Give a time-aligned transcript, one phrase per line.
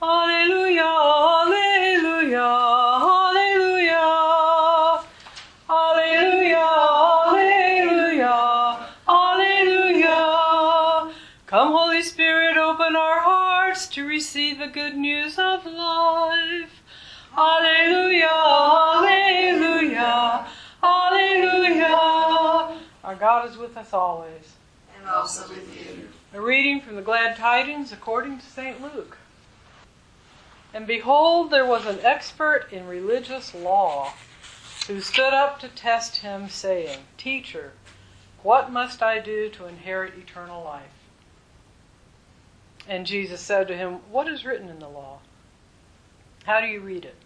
[0.00, 2.46] Alleluia, Alleluia,
[3.02, 5.02] Alleluia.
[5.68, 6.66] Alleluia,
[7.26, 11.12] Alleluia, Alleluia.
[11.46, 16.80] Come, Holy Spirit, open our hearts to receive the good news of life.
[17.36, 20.46] Alleluia, Alleluia,
[20.80, 22.78] Alleluia.
[23.02, 24.54] Our God is with us always.
[24.96, 26.08] and also with you.
[26.34, 28.80] A reading from the Glad Tidings according to St.
[28.80, 29.16] Luke.
[30.74, 34.12] And behold, there was an expert in religious law
[34.86, 37.72] who stood up to test him, saying, Teacher,
[38.42, 40.92] what must I do to inherit eternal life?
[42.86, 45.18] And Jesus said to him, What is written in the law?
[46.44, 47.16] How do you read it?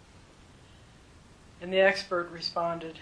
[1.61, 2.99] And the expert responded,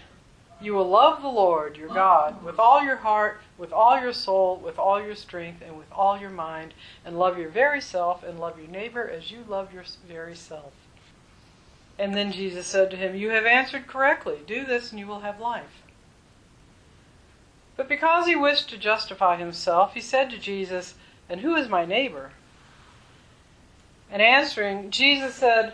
[0.62, 4.58] You will love the Lord your God with all your heart, with all your soul,
[4.58, 8.40] with all your strength, and with all your mind, and love your very self, and
[8.40, 10.74] love your neighbor as you love your very self.
[11.98, 14.40] And then Jesus said to him, You have answered correctly.
[14.46, 15.84] Do this, and you will have life.
[17.76, 20.94] But because he wished to justify himself, he said to Jesus,
[21.28, 22.32] And who is my neighbor?
[24.12, 25.74] And answering, Jesus said,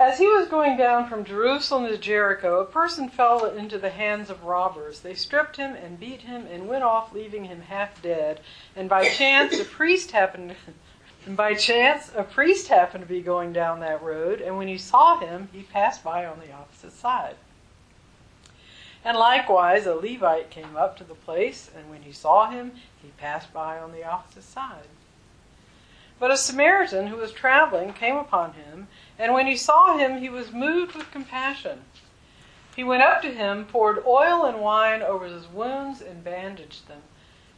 [0.00, 4.30] As he was going down from Jerusalem to Jericho, a person fell into the hands
[4.30, 5.00] of robbers.
[5.00, 8.40] They stripped him and beat him and went off, leaving him half dead.
[8.76, 10.54] And by chance, a priest happened.
[11.26, 14.78] And by chance, a priest happened to be going down that road, and when he
[14.78, 17.34] saw him, he passed by on the opposite side.
[19.04, 23.08] And likewise, a Levite came up to the place, and when he saw him, he
[23.18, 24.86] passed by on the opposite side.
[26.20, 28.88] But a Samaritan who was traveling came upon him,
[29.18, 31.80] and when he saw him, he was moved with compassion.
[32.76, 37.02] He went up to him, poured oil and wine over his wounds, and bandaged them.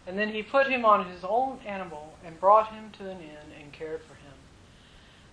[0.07, 3.53] And then he put him on his own animal, and brought him to an inn,
[3.61, 4.33] and cared for him.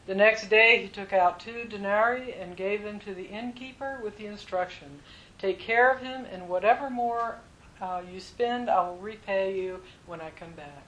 [0.05, 4.17] The next day he took out two denarii, and gave them to the innkeeper with
[4.17, 5.01] the instruction
[5.39, 7.37] Take care of him, and whatever more
[7.79, 10.86] uh, you spend, I will repay you when I come back.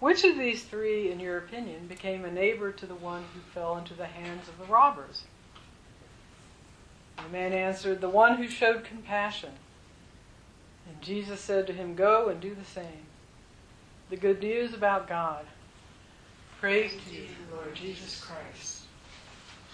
[0.00, 3.76] Which of these three, in your opinion, became a neighbor to the one who fell
[3.76, 5.22] into the hands of the robbers?
[7.16, 9.50] The man answered, The one who showed compassion.
[10.86, 13.06] And Jesus said to him, Go and do the same.
[14.08, 15.44] The good news about God.
[16.60, 18.82] Praise to you, Lord Jesus Christ.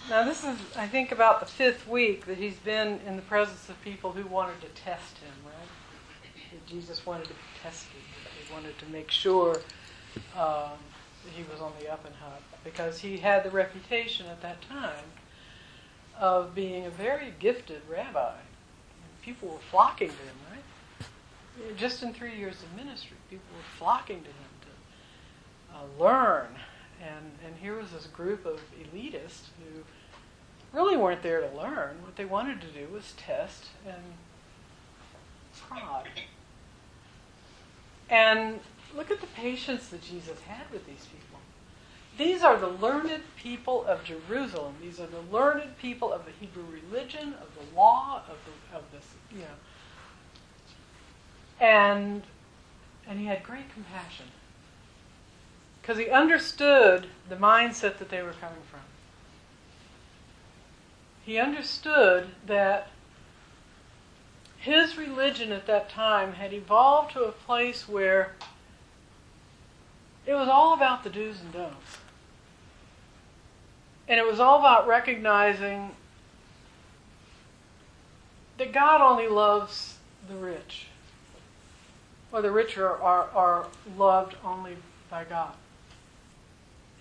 [0.09, 3.69] Now, this is, I think, about the fifth week that he's been in the presence
[3.69, 6.51] of people who wanted to test him, right?
[6.51, 7.89] That Jesus wanted to be tested.
[8.45, 9.61] He wanted to make sure
[10.37, 10.77] um,
[11.35, 15.05] he was on the up and up because he had the reputation at that time
[16.19, 18.35] of being a very gifted rabbi.
[19.21, 21.77] People were flocking to him, right?
[21.77, 26.47] Just in three years of ministry, people were flocking to him to uh, learn.
[27.01, 29.83] And, and here was this group of elitists who
[30.77, 31.97] really weren't there to learn.
[32.03, 34.03] What they wanted to do was test and
[35.67, 36.07] prod.
[38.09, 38.59] And
[38.93, 41.39] look at the patience that Jesus had with these people.
[42.17, 44.75] These are the learned people of Jerusalem.
[44.81, 48.83] These are the learned people of the Hebrew religion, of the law, of the of
[48.91, 49.45] this, you know.
[51.59, 52.23] And
[53.07, 54.27] and he had great compassion.
[55.81, 58.79] Because he understood the mindset that they were coming from.
[61.23, 62.89] He understood that
[64.57, 68.35] his religion at that time had evolved to a place where
[70.25, 71.97] it was all about the do's and don'ts.
[74.07, 75.91] And it was all about recognizing
[78.57, 79.95] that God only loves
[80.29, 80.87] the rich,
[82.31, 84.77] or the rich are, are, are loved only
[85.09, 85.53] by God.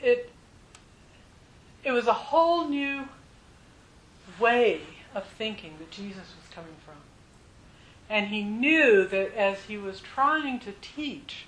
[0.02, 0.30] It,
[1.82, 3.08] it was a whole new
[4.38, 4.80] way
[5.14, 6.94] of thinking that Jesus was coming from.
[8.10, 11.46] And he knew that as he was trying to teach,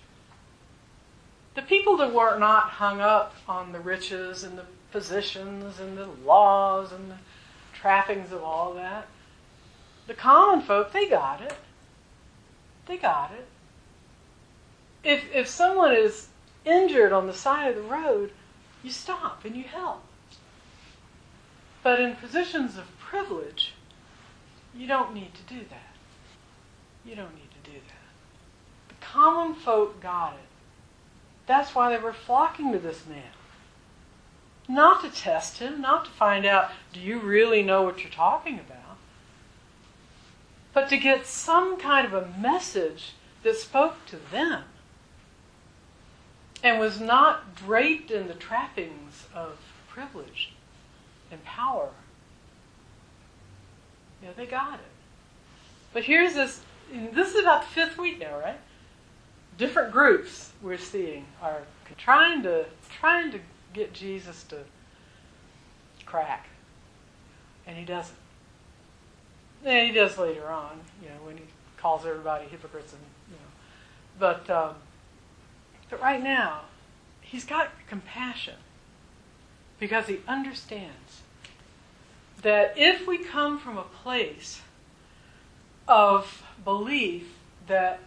[1.57, 6.07] the people that were not hung up on the riches and the positions and the
[6.25, 7.17] laws and the
[7.73, 9.09] trappings of all that,
[10.07, 11.55] the common folk, they got it.
[12.87, 13.47] They got it.
[15.03, 16.29] If, if someone is
[16.65, 18.33] injured on the side of the road,
[18.83, 20.03] you stop and you help.
[21.83, 23.73] But in positions of privilege,
[24.75, 25.95] you don't need to do that.
[27.05, 28.89] You don't need to do that.
[28.89, 30.56] The common folk got it.
[31.47, 33.23] That's why they were flocking to this man.
[34.69, 38.59] Not to test him, not to find out, do you really know what you're talking
[38.59, 38.97] about?
[40.73, 43.13] But to get some kind of a message
[43.43, 44.65] that spoke to them.
[46.63, 49.59] and was not draped in the trappings of
[49.89, 50.53] privilege
[51.31, 51.91] and power.
[54.23, 54.93] Yeah, they got it.
[55.93, 56.61] But here's this
[56.93, 58.59] this is about the fifth week now, right?
[59.59, 61.63] Different groups we're seeing are
[61.97, 62.67] trying to
[62.99, 63.41] trying to
[63.73, 64.59] get Jesus to
[66.05, 66.49] crack.
[67.67, 68.17] And he doesn't.
[69.65, 71.45] And he does later on, you know, when he
[71.77, 73.51] calls everybody hypocrites and you know.
[74.19, 74.75] But um,
[75.91, 76.63] but right now,
[77.21, 78.57] he's got compassion
[79.79, 81.23] because he understands
[82.43, 84.61] that if we come from a place
[85.89, 87.37] of belief
[87.67, 88.01] that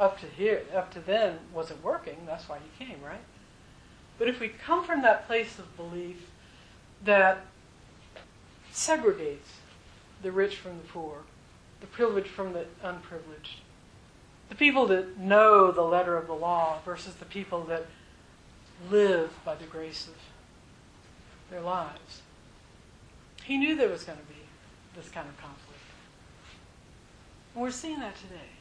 [0.00, 3.20] up to here, up to then wasn't working, that's why he came, right?
[4.18, 6.26] But if we come from that place of belief
[7.04, 7.44] that
[8.72, 9.58] segregates
[10.22, 11.18] the rich from the poor,
[11.80, 13.60] the privileged from the unprivileged,
[14.48, 17.86] the people that know the letter of the law versus the people that
[18.90, 20.14] live by the grace of
[21.50, 22.22] their lives.
[23.44, 24.40] He knew there was going to be
[24.96, 25.80] this kind of conflict.
[27.54, 28.59] And we're seeing that today.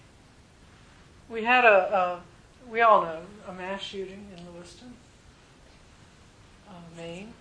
[1.29, 2.21] We had a, a
[2.69, 4.93] we all know, a mass shooting in Lewiston,
[6.67, 7.33] uh, Maine.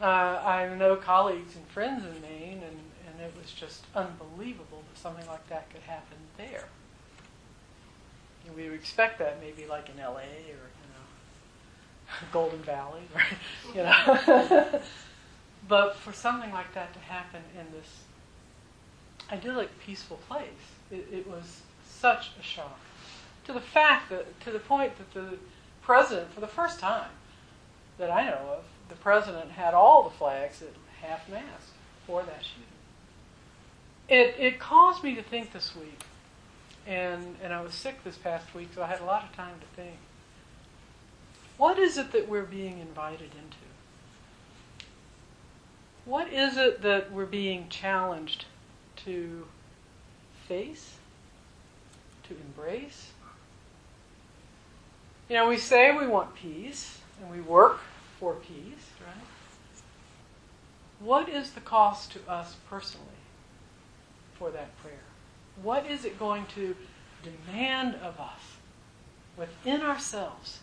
[0.00, 0.04] Uh,
[0.44, 5.26] I know colleagues and friends in Maine, and, and it was just unbelievable that something
[5.26, 6.64] like that could happen there.
[8.46, 13.74] And we would expect that maybe like in LA or you know Golden Valley, right?
[13.74, 14.80] you know.
[15.68, 18.02] but for something like that to happen in this
[19.30, 20.48] idyllic, peaceful place,
[20.90, 21.60] it, it was
[21.92, 22.78] such a shock.
[23.46, 25.38] To the fact that, to the point that the
[25.82, 27.10] president, for the first time
[27.98, 31.70] that I know of, the president had all the flags at half mast
[32.06, 32.66] for that shooting.
[34.08, 36.02] It, it caused me to think this week,
[36.86, 39.54] and, and I was sick this past week, so I had a lot of time
[39.60, 39.96] to think.
[41.56, 43.56] What is it that we're being invited into?
[46.04, 48.46] What is it that we're being challenged
[49.04, 49.46] to
[50.48, 50.96] face,
[52.24, 53.10] to embrace?
[55.28, 57.80] You know, we say we want peace, and we work
[58.18, 59.24] for peace, right?
[61.00, 63.06] What is the cost to us personally
[64.34, 64.94] for that prayer?
[65.62, 66.76] What is it going to
[67.22, 68.56] demand of us
[69.36, 70.60] within ourselves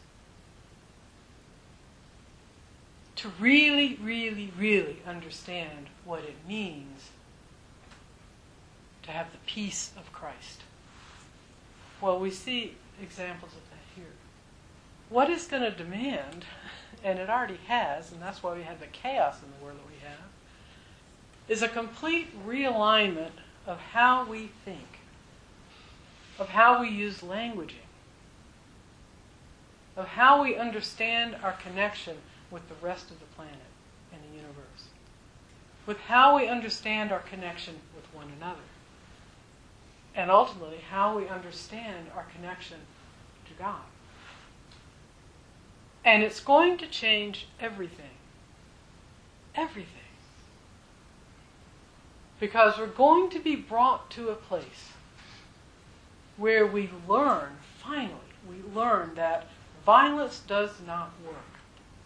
[3.17, 7.09] to really, really, really understand what it means
[9.03, 10.61] to have the peace of Christ?
[12.01, 14.13] Well, we see examples of that here.
[15.09, 16.45] What is going to demand
[17.03, 19.87] and it already has, and that's why we have the chaos in the world that
[19.87, 20.19] we have,
[21.47, 23.31] is a complete realignment
[23.65, 24.99] of how we think,
[26.37, 27.87] of how we use languaging,
[29.95, 32.17] of how we understand our connection
[32.51, 33.55] with the rest of the planet
[34.11, 34.89] and the universe,
[35.85, 38.59] with how we understand our connection with one another,
[40.15, 42.77] and ultimately how we understand our connection
[43.47, 43.81] to God.
[46.03, 48.11] And it's going to change everything.
[49.55, 49.93] Everything.
[52.39, 54.93] Because we're going to be brought to a place
[56.37, 58.13] where we learn, finally,
[58.47, 59.47] we learn that
[59.85, 61.35] violence does not work.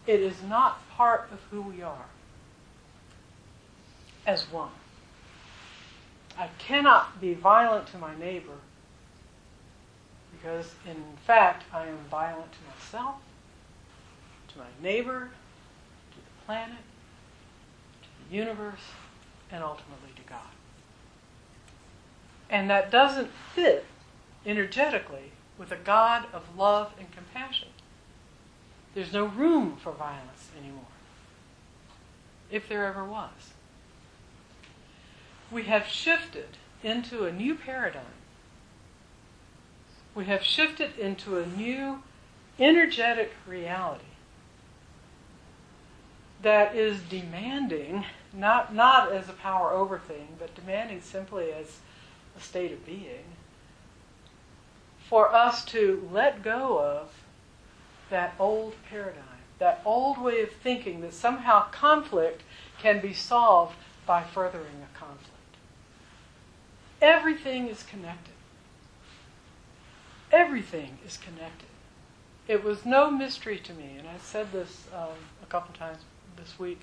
[0.06, 2.06] It is not part of who we are
[4.26, 4.70] as one.
[6.38, 8.58] I cannot be violent to my neighbor
[10.32, 13.16] because, in fact, I am violent to myself
[14.54, 15.30] to my neighbor,
[16.10, 16.78] to the planet,
[18.02, 18.80] to the universe,
[19.50, 20.40] and ultimately to God.
[22.48, 23.84] And that doesn't fit
[24.46, 27.68] energetically with a God of love and compassion.
[28.94, 30.84] There's no room for violence anymore,
[32.50, 33.30] if there ever was.
[35.50, 38.02] We have shifted into a new paradigm.
[40.14, 42.02] We have shifted into a new
[42.58, 44.04] energetic reality
[46.42, 51.78] that is demanding, not, not as a power over thing, but demanding simply as
[52.36, 53.24] a state of being,
[55.08, 57.12] for us to let go of
[58.10, 59.22] that old paradigm,
[59.58, 62.42] that old way of thinking that somehow conflict
[62.78, 63.74] can be solved
[64.06, 65.33] by furthering a conflict.
[67.04, 68.32] Everything is connected.
[70.32, 71.68] Everything is connected.
[72.48, 75.10] It was no mystery to me, and I said this um,
[75.42, 75.98] a couple times
[76.34, 76.80] this week.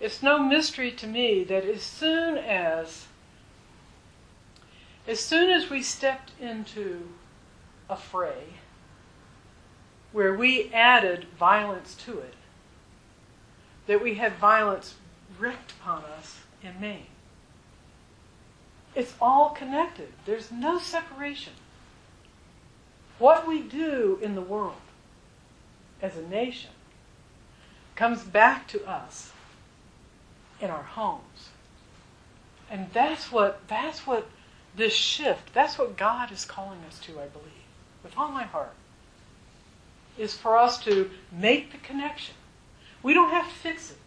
[0.00, 3.06] It's no mystery to me that as soon as
[5.06, 7.10] as soon as we stepped into
[7.88, 8.54] a fray,
[10.10, 12.34] where we added violence to it,
[13.86, 14.96] that we had violence
[15.38, 17.13] wreaked upon us in Maine.
[18.94, 20.12] It's all connected.
[20.24, 21.54] There's no separation.
[23.18, 24.74] What we do in the world
[26.00, 26.70] as a nation
[27.96, 29.32] comes back to us
[30.60, 31.50] in our homes.
[32.70, 34.28] And that's what that's what
[34.76, 37.66] this shift, that's what God is calling us to, I believe,
[38.02, 38.74] with all my heart.
[40.16, 42.36] Is for us to make the connection.
[43.02, 43.98] We don't have to fix it.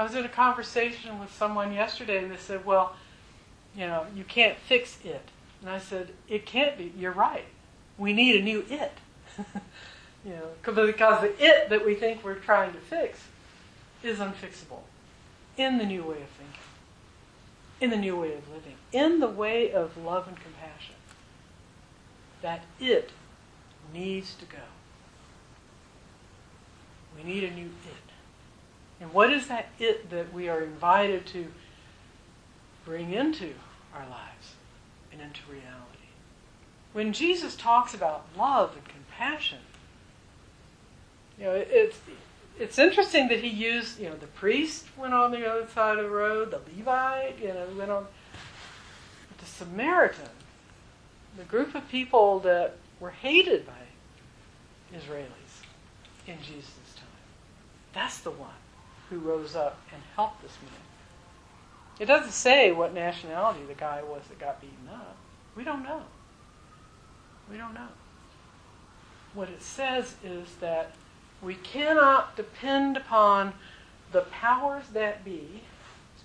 [0.00, 2.94] I was in a conversation with someone yesterday and they said, Well,
[3.76, 5.28] you know, you can't fix it.
[5.60, 6.90] And I said, It can't be.
[6.96, 7.44] You're right.
[7.98, 8.92] We need a new it.
[10.24, 13.24] you know, because the it that we think we're trying to fix
[14.02, 14.80] is unfixable
[15.58, 16.62] in the new way of thinking,
[17.82, 20.94] in the new way of living, in the way of love and compassion.
[22.40, 23.10] That it
[23.92, 24.62] needs to go.
[27.14, 28.09] We need a new it.
[29.00, 31.46] And what is that it that we are invited to
[32.84, 33.54] bring into
[33.94, 34.54] our lives
[35.10, 35.66] and into reality?
[36.92, 39.58] When Jesus talks about love and compassion,
[41.38, 41.98] you know, it's
[42.58, 46.04] it's interesting that he used, you know, the priest went on the other side of
[46.04, 48.06] the road, the Levite, you know, went on
[49.38, 50.28] the Samaritan,
[51.38, 53.72] the group of people that were hated by
[54.94, 55.64] Israelis
[56.26, 57.06] in Jesus' time.
[57.94, 58.50] That's the one
[59.10, 60.80] who rose up and helped this man.
[61.98, 65.16] It doesn't say what nationality the guy was that got beaten up.
[65.54, 66.02] We don't know.
[67.50, 67.88] We don't know.
[69.34, 70.94] What it says is that
[71.42, 73.54] we cannot depend upon
[74.12, 75.62] the powers that be,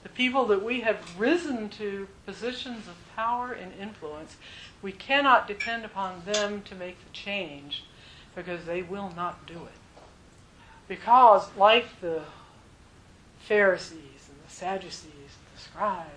[0.03, 4.37] the people that we have risen to positions of power and influence.
[4.81, 7.83] We cannot depend upon them to make the change
[8.35, 10.03] because they will not do it.
[10.87, 12.21] Because, like the
[13.47, 16.09] Pharisees and the Sadducees and the scribes,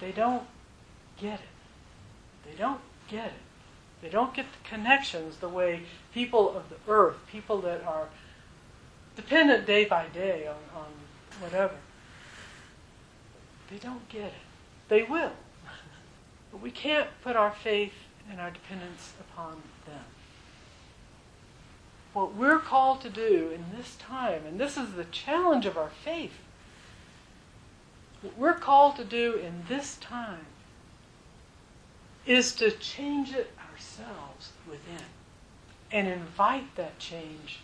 [0.00, 0.44] they don't
[1.18, 2.48] get it.
[2.48, 3.32] They don't get it.
[4.00, 5.82] They don't get the connections the way
[6.14, 8.08] people of the earth, people that are
[9.16, 10.88] dependent day by day on, on
[11.40, 11.74] whatever,
[13.70, 14.32] they don't get it.
[14.88, 15.32] They will.
[16.50, 17.92] But we can't put our faith
[18.28, 20.04] and our dependence upon them.
[22.12, 25.90] What we're called to do in this time, and this is the challenge of our
[26.04, 26.38] faith,
[28.22, 30.46] what we're called to do in this time
[32.26, 35.06] is to change it ourselves within
[35.90, 37.60] and invite that change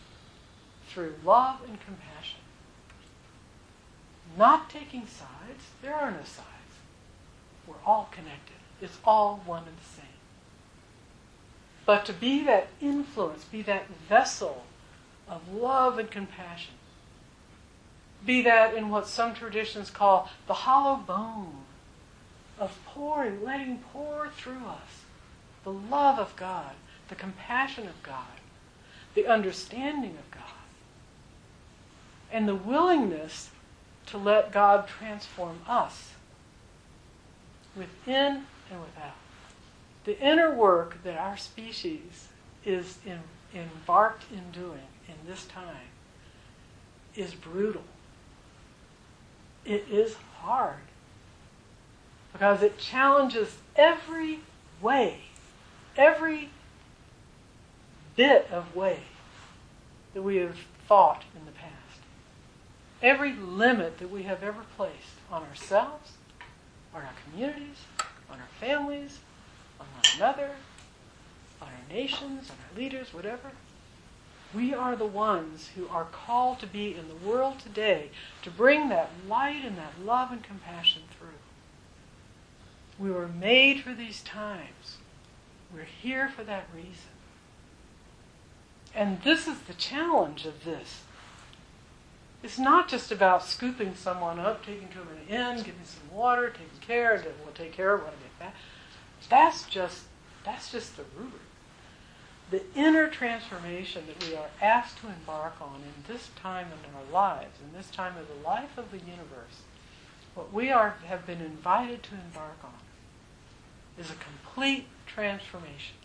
[0.89, 2.41] through love and compassion.
[4.37, 5.65] Not taking sides.
[5.83, 6.47] There are no sides.
[7.67, 8.57] We're all connected.
[8.81, 10.06] It's all one and the same.
[11.87, 14.65] But to be that influence, be that vessel
[15.29, 16.75] of love and compassion,
[18.25, 21.63] be that in what some traditions call the hollow bone
[22.59, 25.05] of pouring, letting pour through us
[25.63, 26.73] the love of God,
[27.09, 28.41] the compassion of God,
[29.15, 30.43] the understanding of God,
[32.33, 33.51] and the willingness
[34.07, 36.13] to let God transform us
[37.77, 39.15] within and without.
[40.07, 42.29] The inner work that our species
[42.65, 43.19] is in,
[43.53, 45.89] embarked in doing in this time
[47.17, 47.83] is brutal.
[49.65, 50.77] It is hard
[52.33, 54.41] because it challenges every
[54.81, 55.23] way,
[55.97, 56.51] every
[58.15, 59.01] bit of way
[60.15, 61.73] that we have thought in the past.
[63.03, 66.13] Every limit that we have ever placed on ourselves,
[66.95, 67.79] on our communities,
[68.31, 69.19] on our families,
[69.81, 70.51] on one another,
[71.61, 73.53] on our nations, on our leaders, whatever.
[74.55, 78.11] We are the ones who are called to be in the world today
[78.43, 81.29] to bring that light and that love and compassion through.
[82.99, 84.97] We were made for these times.
[85.75, 87.11] We're here for that reason.
[88.95, 91.03] And this is the challenge of this.
[92.43, 96.17] It's not just about scooping someone up, taking to them an inn, giving them some
[96.17, 98.55] water, taking care, and we'll take care of when I get back.
[99.29, 100.05] That's just
[100.45, 101.43] that's just the rubric.
[102.51, 107.13] The inner transformation that we are asked to embark on in this time in our
[107.13, 109.65] lives, in this time of the life of the universe,
[110.35, 112.79] what we are have been invited to embark on
[113.99, 115.97] is a complete transformation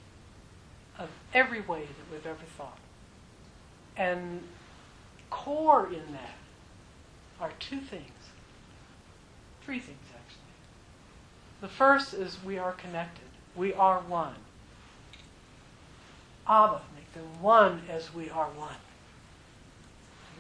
[0.98, 2.80] of every way that we've ever thought.
[3.96, 4.44] And
[5.30, 6.38] core in that
[7.40, 8.12] are two things.
[9.64, 10.11] Three things.
[11.62, 13.26] The first is we are connected.
[13.56, 14.36] We are one.
[16.48, 18.76] Abba, make them one as we are one.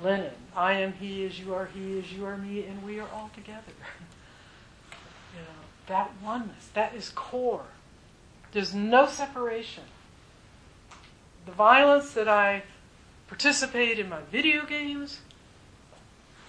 [0.04, 3.08] Lennon, I am he as you are he as you are me, and we are
[3.14, 3.62] all together.
[4.92, 7.68] you know, that oneness, that is core.
[8.52, 9.84] There's no separation.
[11.46, 12.64] The violence that I
[13.28, 15.20] participate in my video games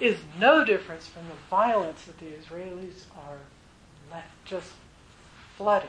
[0.00, 3.38] is no difference from the violence that the Israelis are
[4.12, 4.70] let, just
[5.56, 5.88] flooding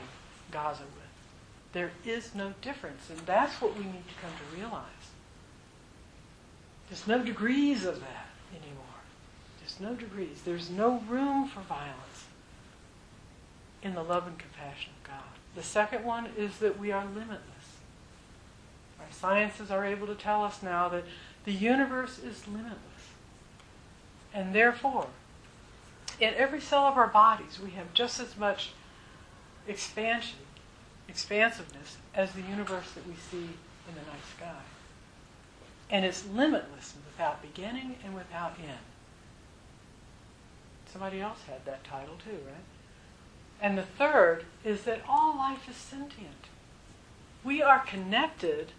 [0.50, 1.04] Gaza with.
[1.72, 4.84] There is no difference, and that's what we need to come to realize.
[6.88, 8.84] There's no degrees of that anymore.
[9.60, 10.42] There's no degrees.
[10.44, 12.26] There's no room for violence
[13.82, 15.22] in the love and compassion of God.
[15.54, 17.40] The second one is that we are limitless.
[19.00, 21.04] Our sciences are able to tell us now that
[21.44, 22.78] the universe is limitless.
[24.32, 25.08] And therefore,
[26.20, 28.70] in every cell of our bodies, we have just as much
[29.66, 30.38] expansion,
[31.08, 33.48] expansiveness, as the universe that we see
[33.88, 34.62] in the night sky.
[35.90, 38.78] And it's limitless without beginning and without end.
[40.90, 42.64] Somebody else had that title too, right?
[43.60, 46.48] And the third is that all life is sentient.
[47.42, 48.72] We are connected.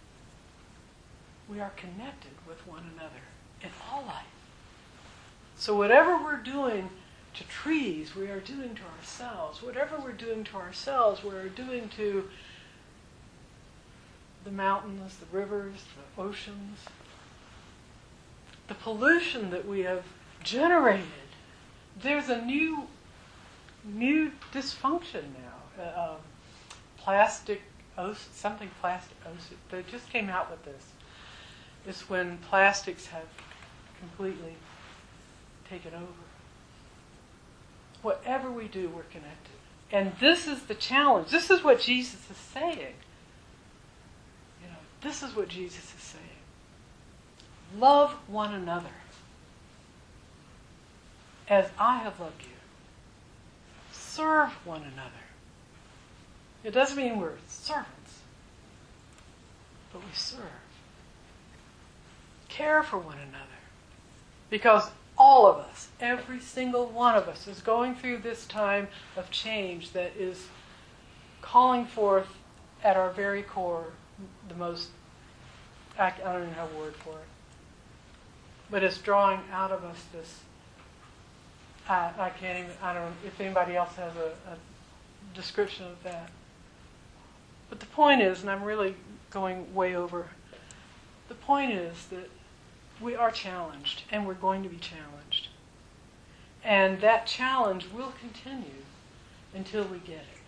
[1.48, 3.22] We are connected with one another
[3.62, 4.24] in all life.
[5.56, 6.90] So whatever we're doing
[7.36, 9.62] to trees, we are doing to ourselves.
[9.62, 12.28] Whatever we're doing to ourselves, we're doing to
[14.44, 15.84] the mountains, the rivers,
[16.16, 16.78] the oceans.
[18.68, 20.04] The pollution that we have
[20.42, 21.06] generated.
[22.00, 22.88] There's a new,
[23.84, 25.82] new dysfunction now.
[25.82, 26.16] Uh, um,
[26.96, 27.62] plastic,
[28.32, 29.16] something plastic.
[29.70, 30.84] They just came out with this.
[31.86, 33.28] It's when plastics have
[34.00, 34.56] completely
[35.68, 36.25] taken over.
[38.06, 39.56] Whatever we do, we're connected.
[39.90, 41.28] And this is the challenge.
[41.28, 42.94] This is what Jesus is saying.
[44.62, 46.24] You know, this is what Jesus is saying.
[47.76, 48.94] Love one another
[51.48, 52.54] as I have loved you.
[53.90, 55.10] Serve one another.
[56.62, 58.20] It doesn't mean we're servants,
[59.92, 60.44] but we serve.
[62.48, 63.58] Care for one another.
[64.48, 64.88] Because
[65.26, 68.86] all of us, every single one of us, is going through this time
[69.16, 70.46] of change that is
[71.42, 72.28] calling forth
[72.84, 73.86] at our very core
[74.48, 74.90] the most,
[75.98, 77.26] I don't even have a word for it,
[78.70, 80.42] but it's drawing out of us this.
[81.88, 84.56] I, I can't even, I don't know if anybody else has a, a
[85.34, 86.30] description of that.
[87.68, 88.94] But the point is, and I'm really
[89.30, 90.28] going way over,
[91.26, 92.30] the point is that
[93.00, 95.48] we are challenged, and we're going to be challenged.
[96.64, 98.82] And that challenge will continue
[99.54, 100.40] until we get it.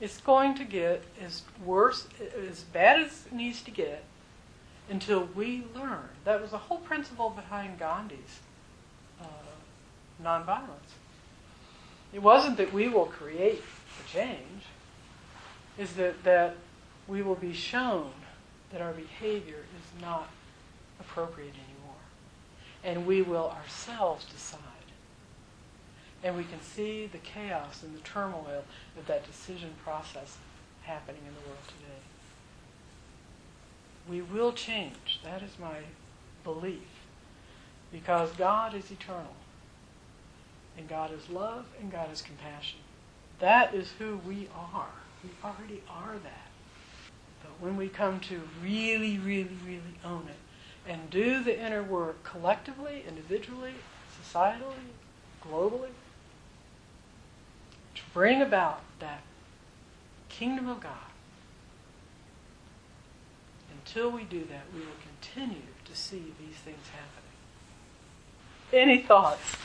[0.00, 2.08] It's going to get as worse,
[2.48, 4.04] as bad as it needs to get,
[4.90, 6.08] until we learn.
[6.24, 8.40] That was the whole principle behind Gandhi's
[9.20, 9.26] uh,
[10.22, 10.96] nonviolence.
[12.12, 14.64] It wasn't that we will create the change,
[15.78, 16.56] is that, that
[17.06, 18.10] we will be shown
[18.72, 20.28] that our behavior is not
[21.00, 22.00] appropriate anymore.
[22.84, 24.60] And we will ourselves decide.
[26.24, 28.64] And we can see the chaos and the turmoil
[28.98, 30.36] of that decision process
[30.82, 32.02] happening in the world today.
[34.08, 35.20] We will change.
[35.24, 35.78] That is my
[36.44, 36.80] belief.
[37.92, 39.34] Because God is eternal.
[40.76, 42.78] And God is love and God is compassion.
[43.38, 44.86] That is who we are.
[45.22, 46.50] We already are that.
[47.42, 50.36] But when we come to really, really, really own it,
[50.86, 53.74] and do the inner work collectively, individually,
[54.20, 54.90] societally,
[55.42, 55.90] globally,
[57.94, 59.22] to bring about that
[60.28, 60.92] kingdom of God.
[63.70, 67.22] Until we do that, we will continue to see these things happening.
[68.72, 69.56] Any thoughts?